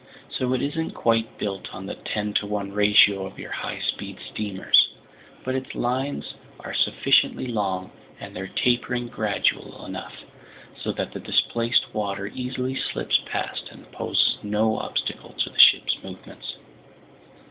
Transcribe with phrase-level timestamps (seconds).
[0.31, 4.17] So it isn't quite built on the ten to one ratio of your high speed
[4.29, 4.89] steamers;
[5.45, 10.23] but its lines are sufficiently long, and their tapering gradual enough,
[10.81, 15.95] so that the displaced water easily slips past and poses no obstacle to the ship's
[16.03, 16.57] movements.